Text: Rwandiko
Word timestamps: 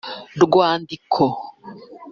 Rwandiko 0.43 1.25